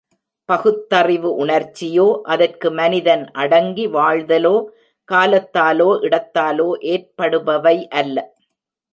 பகுத்தறிவு 0.45 1.45
உணர்ச்சியோ, 1.45 2.21
அதற்கு 2.23 2.71
மனிதன் 2.71 3.31
அடங்கி 3.31 3.87
வாழ்தலோ, 3.87 4.53
காலத்தாலோ, 5.11 5.89
இடத்தாலோ 5.99 6.69
ஏற்படுபவை 6.85 7.87
அல்ல. 7.87 8.17